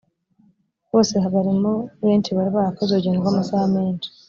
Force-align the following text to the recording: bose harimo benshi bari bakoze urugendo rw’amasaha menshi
bose 0.91 1.13
harimo 1.23 1.71
benshi 2.05 2.29
bari 2.37 2.51
bakoze 2.57 2.91
urugendo 2.93 3.17
rw’amasaha 3.21 3.65
menshi 3.75 4.09